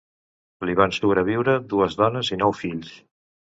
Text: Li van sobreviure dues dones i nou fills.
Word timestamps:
Li 0.69 0.73
van 0.79 0.95
sobreviure 0.95 1.55
dues 1.75 1.99
dones 2.01 2.35
i 2.37 2.43
nou 2.43 2.59
fills. 2.65 2.99